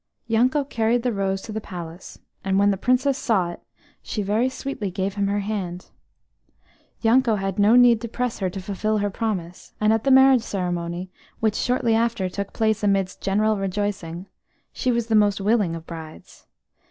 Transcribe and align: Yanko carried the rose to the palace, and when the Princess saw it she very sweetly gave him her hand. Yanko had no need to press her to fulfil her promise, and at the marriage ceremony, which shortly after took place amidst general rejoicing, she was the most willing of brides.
Yanko 0.25 0.63
carried 0.63 1.03
the 1.03 1.13
rose 1.13 1.43
to 1.43 1.51
the 1.51 1.61
palace, 1.61 2.17
and 2.43 2.57
when 2.57 2.71
the 2.71 2.75
Princess 2.75 3.19
saw 3.19 3.51
it 3.51 3.61
she 4.01 4.23
very 4.23 4.49
sweetly 4.49 4.89
gave 4.89 5.13
him 5.13 5.27
her 5.27 5.41
hand. 5.41 5.91
Yanko 7.01 7.35
had 7.35 7.59
no 7.59 7.75
need 7.75 8.01
to 8.01 8.07
press 8.07 8.39
her 8.39 8.49
to 8.49 8.59
fulfil 8.59 8.97
her 8.97 9.11
promise, 9.11 9.73
and 9.79 9.93
at 9.93 10.03
the 10.03 10.09
marriage 10.09 10.41
ceremony, 10.41 11.11
which 11.39 11.53
shortly 11.53 11.93
after 11.93 12.27
took 12.29 12.51
place 12.51 12.81
amidst 12.83 13.21
general 13.21 13.57
rejoicing, 13.57 14.25
she 14.73 14.91
was 14.91 15.05
the 15.05 15.13
most 15.13 15.39
willing 15.39 15.75
of 15.75 15.85
brides. 15.85 16.47